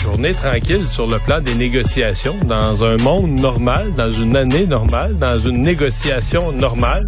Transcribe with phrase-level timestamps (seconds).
[0.00, 5.18] journée tranquille sur le plan des négociations dans un monde normal, dans une année normale,
[5.18, 7.02] dans une négociation normale.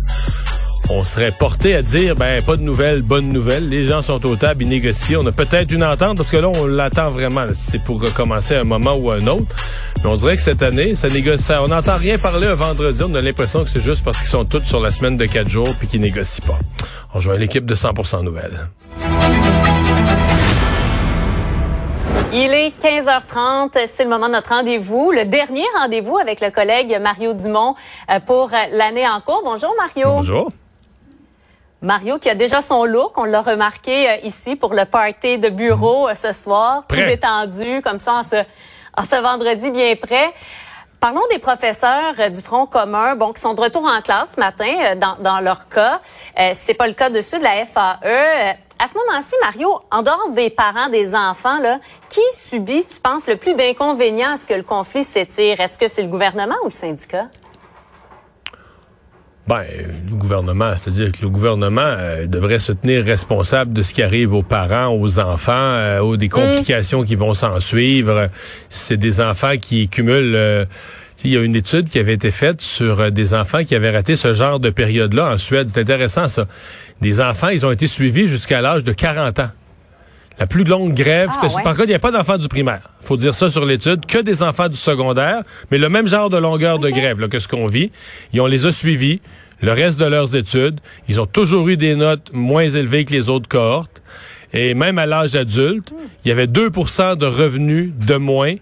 [0.91, 3.69] On serait porté à dire, ben, pas de nouvelles, bonnes nouvelles.
[3.69, 5.23] Les gens sont au table, ils négocient.
[5.23, 7.47] On a peut-être une entente parce que là, on l'attend vraiment.
[7.55, 9.47] C'est pour recommencer un moment ou un autre.
[10.05, 11.53] Mais on dirait que cette année, ça négocie.
[11.63, 13.03] On n'entend rien parler un vendredi.
[13.05, 15.49] On a l'impression que c'est juste parce qu'ils sont tous sur la semaine de quatre
[15.49, 16.59] jours puis qu'ils négocient pas.
[17.15, 18.69] On à l'équipe de 100% nouvelles.
[22.33, 26.99] Il est 15h30, c'est le moment de notre rendez-vous, le dernier rendez-vous avec le collègue
[27.01, 27.75] Mario Dumont
[28.11, 29.43] euh, pour euh, l'année en cours.
[29.45, 30.09] Bonjour Mario.
[30.17, 30.51] Bonjour.
[31.83, 35.49] Mario qui a déjà son look, on l'a remarqué euh, ici pour le party de
[35.51, 37.03] bureau ce soir, Prêt.
[37.03, 38.37] tout détendu comme ça en ce,
[38.97, 40.33] en ce vendredi bien prêt.
[41.03, 44.41] Parlons des professeurs euh, du Front commun, bon, qui sont de retour en classe ce
[44.41, 46.01] matin, euh, dans, dans leur cas.
[46.39, 48.57] Euh, c'est pas le cas de ceux de la FAE.
[48.83, 51.79] À ce moment-ci, Mario, en dehors des parents, des enfants, là,
[52.11, 55.61] qui subit, tu penses, le plus d'inconvénients à ce que le conflit s'étire?
[55.61, 57.29] Est-ce que c'est le gouvernement ou le syndicat?
[59.47, 59.65] Ben,
[60.11, 64.35] le gouvernement, c'est-à-dire que le gouvernement euh, devrait se tenir responsable de ce qui arrive
[64.35, 68.27] aux parents, aux enfants, euh, aux des complications qui vont s'en suivre.
[68.69, 70.35] C'est des enfants qui cumulent.
[70.35, 70.65] euh,
[71.25, 73.91] il y a une étude qui avait été faite sur euh, des enfants qui avaient
[73.91, 75.69] raté ce genre de période-là en Suède.
[75.73, 76.47] C'est intéressant ça.
[77.01, 79.51] Des enfants, ils ont été suivis jusqu'à l'âge de 40 ans.
[80.39, 81.63] La plus longue grève, Ah, c'était ouais.
[81.63, 82.81] par contre, il n'y a pas d'enfants du primaire.
[83.03, 86.39] faut dire ça sur l'étude, que des enfants du secondaire, mais le même genre de
[86.39, 87.93] longueur de grève là, que ce qu'on vit.
[88.33, 89.21] Et on les a suivis
[89.61, 90.81] le reste de leurs études.
[91.09, 94.03] Ils ont toujours eu des notes moins élevées que les autres cohortes.
[94.55, 95.93] Et même à l'âge adulte,
[96.25, 98.55] il y avait 2% de revenus de moins.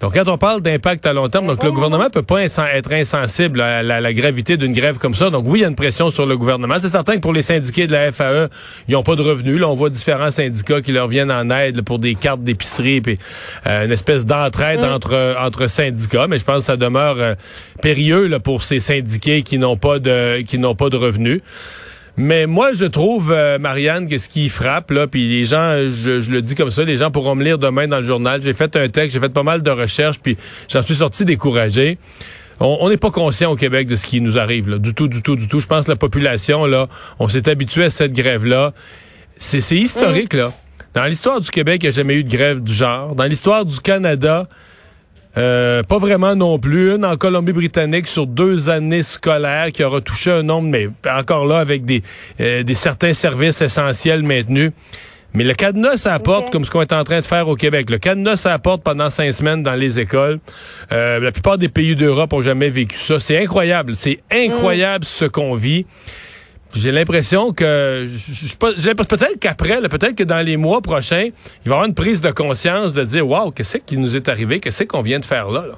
[0.00, 3.60] Donc, quand on parle d'impact à long terme, donc le gouvernement peut pas être insensible
[3.60, 5.30] à la, la gravité d'une grève comme ça.
[5.30, 6.74] Donc, oui, il y a une pression sur le gouvernement.
[6.78, 8.48] C'est certain que pour les syndiqués de la FAE,
[8.88, 9.60] ils n'ont pas de revenus.
[9.60, 13.00] Là, on voit différents syndicats qui leur viennent en aide là, pour des cartes d'épicerie,
[13.00, 13.18] puis
[13.66, 16.26] euh, une espèce d'entraide entre entre syndicats.
[16.28, 17.34] Mais je pense que ça demeure euh,
[17.82, 21.40] périlleux là, pour ces syndiqués qui n'ont pas de qui n'ont pas de revenus.
[22.16, 26.20] Mais moi, je trouve, euh, Marianne, que ce qui frappe, là, puis les gens, je,
[26.20, 28.40] je le dis comme ça, les gens pourront me lire demain dans le journal.
[28.40, 30.36] J'ai fait un texte, j'ai fait pas mal de recherches, puis
[30.68, 31.98] j'en suis sorti découragé.
[32.60, 35.22] On n'est pas conscient au Québec de ce qui nous arrive, là, du tout, du
[35.22, 35.58] tout, du tout.
[35.58, 36.86] Je pense que la population, là,
[37.18, 38.72] on s'est habitué à cette grève-là.
[39.38, 40.52] C'est c'est historique, là.
[40.94, 43.16] Dans l'histoire du Québec, il n'y a jamais eu de grève du genre.
[43.16, 44.46] Dans l'histoire du Canada,
[45.36, 46.94] euh, pas vraiment non plus.
[46.94, 51.58] Une en Colombie-Britannique sur deux années scolaires qui aura touché un nombre, mais encore là
[51.58, 52.02] avec des,
[52.40, 54.70] euh, des certains services essentiels maintenus.
[55.36, 56.52] Mais le cadenas, ça apporte, Ok.
[56.52, 57.90] comme ce qu'on est en train de faire au Québec.
[57.90, 60.38] Le cadenas, ça apporte pendant cinq semaines dans les écoles.
[60.92, 63.18] Euh, la plupart des pays d'Europe ont jamais vécu ça.
[63.18, 63.96] C'est incroyable.
[63.96, 65.86] C'est incroyable ce qu'on vit.
[66.74, 68.06] J'ai l'impression que
[68.58, 71.26] peut-être qu'après, peut-être que dans les mois prochains,
[71.64, 74.28] il va y avoir une prise de conscience de dire waouh, qu'est-ce qui nous est
[74.28, 75.66] arrivé, qu'est-ce qu'on vient de faire là.
[75.66, 75.74] là?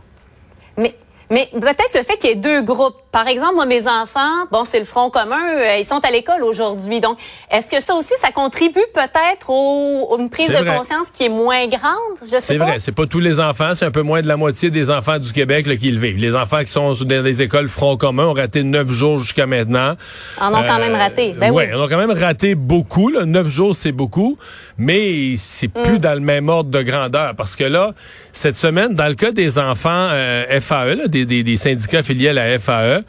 [1.31, 2.97] Mais peut-être le fait qu'il y ait deux groupes.
[3.13, 6.43] Par exemple, moi, mes enfants, bon, c'est le Front commun, euh, ils sont à l'école
[6.43, 7.01] aujourd'hui.
[7.01, 7.19] Donc,
[7.51, 10.77] est-ce que ça aussi, ça contribue peut-être à une prise de vrai.
[10.77, 12.17] conscience qui est moins grande?
[12.23, 14.37] Je sais C'est vrai, c'est pas tous les enfants, c'est un peu moins de la
[14.37, 16.19] moitié des enfants du Québec là, qui le vivent.
[16.19, 19.95] Les enfants qui sont dans les écoles Front commun ont raté neuf jours jusqu'à maintenant.
[20.41, 21.35] En ont quand même raté.
[21.39, 21.75] Ben ouais, oui.
[21.79, 23.09] on a quand même raté beaucoup.
[23.09, 23.25] Là.
[23.25, 24.37] Neuf jours, c'est beaucoup,
[24.79, 25.83] mais c'est Mm.
[25.83, 27.35] plus dans le même ordre de grandeur.
[27.37, 27.93] Parce que là,
[28.33, 32.29] cette semaine, dans le cas des enfants euh, FAE, là, des, des, des syndicats affiliés
[32.29, 33.03] à la FAE,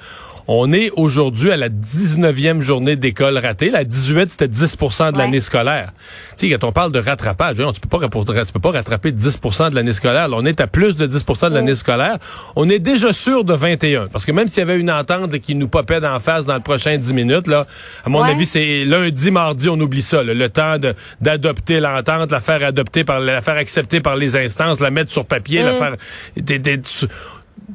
[0.49, 3.69] on est aujourd'hui à la 19e journée d'école ratée.
[3.69, 5.39] La 18, c'était 10% de l'année Ouais.
[5.41, 5.91] scolaire.
[6.37, 8.07] Tu sais, quand on parle de rattrapage, tu peux pas,
[8.45, 10.29] tu peux pas rattraper 10% de l'année scolaire.
[10.29, 12.15] Là, on est à plus de 10% de l'année scolaire.
[12.55, 14.07] On est déjà sûr de 21.
[14.07, 16.61] Parce que même s'il y avait une entente qui nous popait d'en face dans le
[16.61, 17.65] prochain 10 minutes, là,
[18.05, 18.31] à mon Ouais.
[18.31, 20.23] avis, c'est lundi, mardi, on oublie ça.
[20.23, 20.33] là.
[20.33, 20.77] le temps
[21.19, 25.25] d'adopter l'entente, la faire adopter par, la faire accepter par les instances, la mettre sur
[25.25, 25.95] papier, la faire,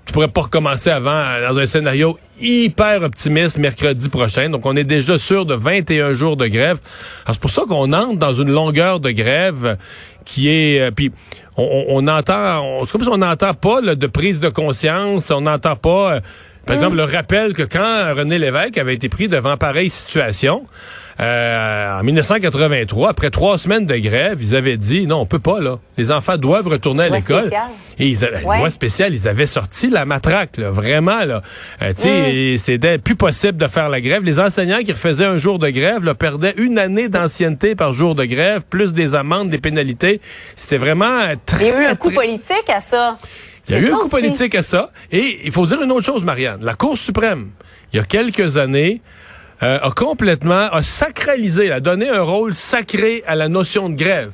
[0.06, 4.48] tu pourrais pas recommencer avant euh, dans un scénario hyper optimiste mercredi prochain.
[4.48, 6.78] Donc, on est déjà sûr de 21 jours de grève.
[7.24, 9.76] Alors, c'est pour ça qu'on entre dans une longueur de grève
[10.24, 10.80] qui est...
[10.80, 11.12] euh, puis,
[11.56, 12.84] on, on- on entend...
[12.84, 16.14] C'est comme si on n'entend pas là, de prise de conscience, on n'entend pas...
[16.14, 16.20] euh,
[16.66, 20.64] Par exemple, le rappel que quand René Lévesque avait été pris devant pareille situation,
[21.20, 25.60] euh, en 1983, après trois semaines de grève, ils avaient dit non, on peut pas
[25.60, 25.78] là.
[25.98, 27.50] Les enfants doivent retourner à l'école.
[27.98, 31.42] Et ils avaient, loi spéciale, ils avaient sorti la matraque, là, vraiment là.
[31.82, 34.22] Euh, tu sais, c'était plus possible de faire la grève.
[34.24, 38.14] Les enseignants qui refaisaient un jour de grève là, perdaient une année d'ancienneté par jour
[38.14, 40.20] de grève, plus des amendes, des pénalités.
[40.56, 41.66] C'était vraiment très.
[41.66, 43.18] Il y a eu un coup politique à ça.
[43.68, 44.90] Il y a eu un coup politique à ça.
[45.10, 46.64] Et il faut dire une autre chose, Marianne.
[46.64, 47.50] La Cour suprême,
[47.92, 49.00] il y a quelques années,
[49.62, 54.32] euh, a complètement, a sacralisé, a donné un rôle sacré à la notion de grève.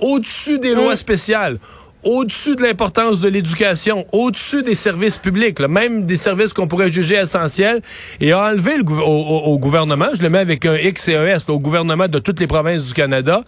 [0.00, 0.96] Au-dessus des lois mm.
[0.96, 1.58] spéciales,
[2.02, 7.14] au-dessus de l'importance de l'éducation, au-dessus des services publics, même des services qu'on pourrait juger
[7.14, 7.80] essentiels,
[8.20, 11.44] et a enlevé le, au, gouvernement, je le mets avec un X et un S,
[11.48, 13.42] au gouvernement de toutes les provinces du Canada,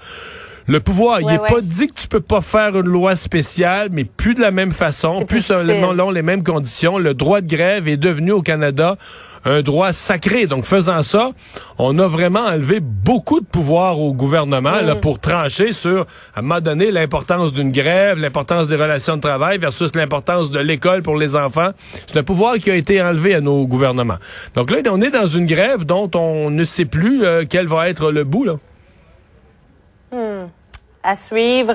[0.67, 1.21] le pouvoir.
[1.21, 4.41] il n'est pas dit que tu peux pas faire une loi spéciale, mais plus de
[4.41, 6.99] la même façon, plus selon les mêmes conditions.
[6.99, 8.97] Le droit de grève est devenu au Canada
[9.47, 10.47] un droit sacré.
[10.47, 11.31] Donc, faisant ça,
[11.79, 15.01] on a vraiment enlevé beaucoup de pouvoir au gouvernement là, mm.
[15.01, 19.59] pour trancher sur, à un moment donné, l'importance d'une grève, l'importance des relations de travail
[19.59, 21.71] versus l'importance de l'école pour les enfants.
[22.07, 24.19] C'est un pouvoir qui a été enlevé à nos gouvernements.
[24.55, 27.89] Donc là, on est dans une grève dont on ne sait plus euh, quel va
[27.89, 28.45] être le bout.
[28.45, 28.55] Là.
[30.13, 30.49] Hmm.
[31.03, 31.75] À suivre.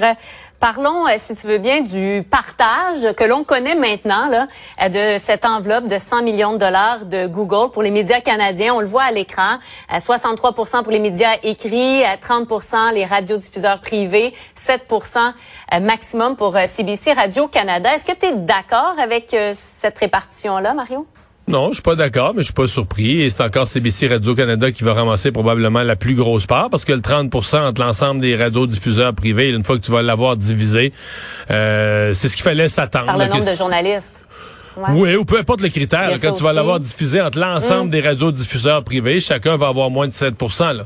[0.61, 4.47] Parlons, euh, si tu veux bien, du partage que l'on connaît maintenant là,
[4.83, 8.75] euh, de cette enveloppe de 100 millions de dollars de Google pour les médias canadiens.
[8.75, 9.57] On le voit à l'écran.
[9.89, 15.33] 63% euh, pour les médias écrits, 30% les radiodiffuseurs privés, 7%
[15.81, 17.95] maximum pour CBC Radio-Canada.
[17.95, 21.07] Est-ce que tu es d'accord avec cette répartition-là, Mario?
[21.47, 23.21] Non, je suis pas d'accord, mais je suis pas surpris.
[23.21, 26.93] Et c'est encore CBC Radio-Canada qui va ramasser probablement la plus grosse part, parce que
[26.93, 30.93] le 30% entre l'ensemble des radiodiffuseurs privés, une fois que tu vas l'avoir divisé,
[31.49, 33.07] euh, c'est ce qu'il fallait s'attendre.
[33.07, 34.27] Par le nombre de journalistes.
[34.77, 36.09] Oui, ou peu importe le critère.
[36.21, 37.91] Quand tu vas l'avoir diffusé entre l'ensemble mm.
[37.91, 40.83] des radiodiffuseurs privés, chacun va avoir moins de 7% là.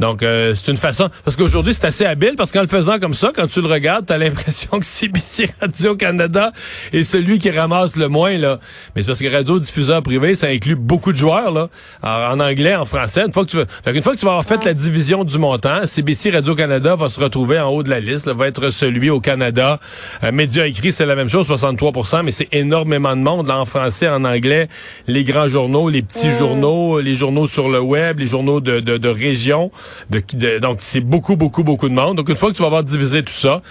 [0.00, 1.08] Donc, euh, c'est une façon...
[1.24, 4.06] Parce qu'aujourd'hui, c'est assez habile, parce qu'en le faisant comme ça, quand tu le regardes,
[4.06, 6.52] tu as l'impression que CBC Radio-Canada
[6.92, 8.36] est celui qui ramasse le moins.
[8.36, 8.58] là.
[8.94, 11.52] Mais c'est parce que radiodiffuseur privé, ça inclut beaucoup de joueurs.
[11.52, 11.68] là.
[12.02, 13.24] en anglais, en français.
[13.26, 15.38] Une fois que tu vas, une fois que tu vas avoir fait la division du
[15.38, 18.28] montant, CBC Radio-Canada va se retrouver en haut de la liste.
[18.28, 19.78] va être celui au Canada.
[20.22, 23.64] Euh, Média écrit, c'est la même chose, 63% mais c'est énormément de monde, là, en
[23.64, 24.68] français, en anglais,
[25.06, 28.96] les grands journaux, les petits journaux, les journaux sur le web, les journaux de, de,
[28.96, 29.70] de région.
[30.10, 32.16] De, donc, c'est beaucoup, beaucoup, beaucoup de monde.
[32.16, 33.62] Donc, une fois que tu vas avoir divisé tout ça,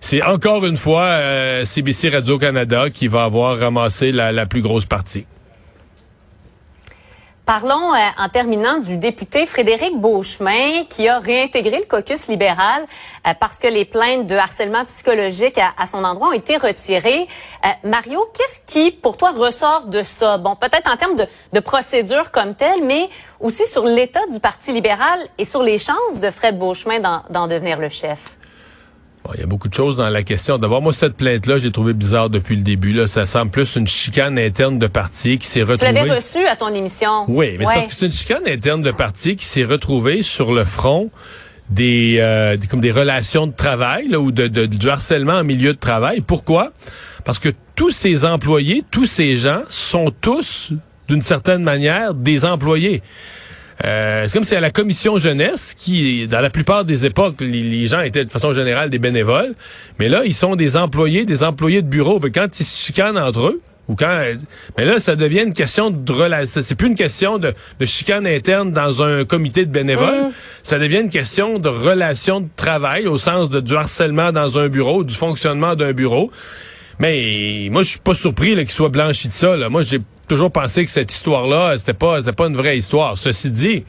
[0.00, 4.84] c'est encore une fois euh, CBC Radio-Canada qui va avoir ramassé la, la plus grosse
[4.84, 5.24] partie.
[7.46, 12.84] Parlons euh, en terminant du député Frédéric Beauchemin qui a réintégré le caucus libéral
[13.24, 17.28] euh, parce que les plaintes de harcèlement psychologique à, son endroit ont été retirées.
[17.64, 20.38] Euh, Mario, qu'est-ce qui, pour toi, ressort de ça?
[20.38, 23.08] Bon, peut-être en termes de, de procédure comme telle, mais
[23.38, 26.98] aussi sur l'état du Parti libéral et sur les chances de Fred Beauchemin
[27.30, 28.35] d'en devenir le chef
[29.34, 30.58] il y a beaucoup de choses dans la question.
[30.58, 32.92] D'abord, moi, cette plainte-là, j'ai trouvé bizarre depuis le début.
[32.92, 33.06] Là.
[33.06, 35.92] Ça semble plus une chicane interne de parti qui s'est retrouvée...
[35.92, 37.24] Tu l'avais reçu à ton émission.
[37.28, 40.52] Oui, mais c'est parce que c'est une chicane interne de parti qui s'est retrouvée sur
[40.52, 41.10] le front
[41.70, 45.78] des, euh, comme des relations de travail ou de, de, du harcèlement en milieu de
[45.78, 46.20] travail.
[46.20, 46.72] Pourquoi?
[47.24, 50.72] Parce que tous ces employés, tous ces gens sont tous,
[51.08, 53.02] d'une certaine manière, des employés.
[53.84, 57.86] Euh, c'est comme si à la commission jeunesse, qui, dans la plupart des époques, les,
[57.86, 59.54] gens étaient de façon générale des bénévoles,
[59.98, 62.20] mais là, ils sont des employés, des employés de bureau.
[62.20, 64.20] quand ils se chicanent entre eux, ou quand,
[64.76, 66.60] mais là, ça devient une question de relation.
[66.64, 70.28] C'est plus une question de, de, chicane interne dans un comité de bénévoles.
[70.28, 70.32] Mm.
[70.64, 74.68] Ça devient une question de relation de travail au sens de du harcèlement dans un
[74.68, 76.32] bureau, du fonctionnement d'un bureau.
[76.98, 79.56] Mais moi, je suis pas surpris qu'il soit blanchi de ça.
[79.56, 79.68] Là.
[79.68, 83.16] Moi, j'ai toujours pensé que cette histoire-là, c'était pas, c'était pas une vraie histoire.
[83.18, 83.84] Ceci dit,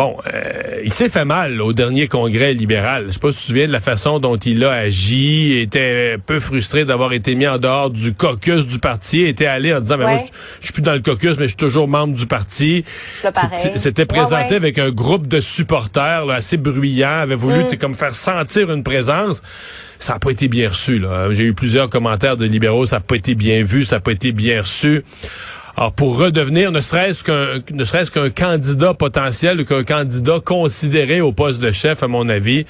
[0.00, 3.08] Bon, euh, il s'est fait mal au dernier congrès libéral.
[3.08, 6.14] Je sais pas si tu te souviens de la façon dont il a agi, était
[6.16, 9.80] un peu frustré d'avoir été mis en dehors du caucus du parti, était allé en
[9.80, 10.24] disant, mais moi,
[10.60, 12.82] je, suis plus dans le caucus, mais je suis toujours membre du parti.
[13.74, 17.76] C'était présenté avec un groupe de supporters assez bruyant, avait voulu, mm.
[17.76, 19.42] comme faire sentir une présence
[20.00, 21.02] ça n'a pas été bien reçu.
[21.32, 24.12] J'ai eu plusieurs commentaires de libéraux, ça n'a pas été bien vu, ça n'a pas
[24.12, 25.04] été bien reçu.
[25.80, 31.22] Alors pour redevenir ne serait-ce qu'un ne serait-ce qu'un candidat potentiel ou qu'un candidat considéré
[31.22, 32.66] au poste de chef, à mon avis,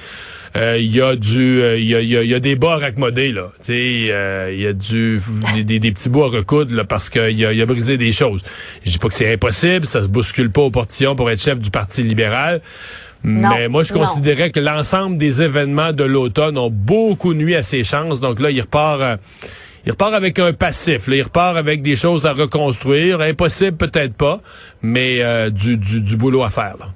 [0.55, 3.49] euh, il y a du euh, il y, a, y, a, des bas raccommodés là.
[3.59, 5.21] Tu sais euh, il y a du
[5.65, 8.43] des, des, petits bouts à recoudre là parce qu'il a, il a brisé des choses.
[8.85, 11.59] Je dis pas que c'est impossible ça se bouscule pas au portillon pour être chef
[11.59, 12.61] du parti libéral
[13.23, 17.85] mais moi, je considérais que l'ensemble des événements de l'automne ont beaucoup nuit à ses
[17.85, 18.19] chances.
[18.19, 19.21] Donc là, il repart,
[19.85, 21.07] il repart avec un passif.
[21.07, 21.17] Là.
[21.17, 23.21] Il repart avec des choses à reconstruire.
[23.21, 24.41] Impossible, peut-être pas,
[24.83, 26.77] mais euh, du, du, du, boulot à faire.
[26.79, 26.87] Là.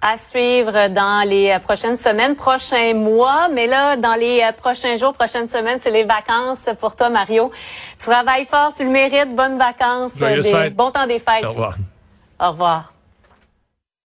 [0.00, 5.46] À suivre dans les prochaines semaines, prochains mois, mais là, dans les prochains jours, prochaines
[5.46, 7.52] semaines, c'est les vacances pour toi, Mario.
[7.98, 9.34] Tu travailles fort, tu le mérites.
[9.36, 11.44] Bonnes vacances, des, bon temps des fêtes.
[11.44, 11.76] Au revoir.
[12.40, 12.92] Au revoir.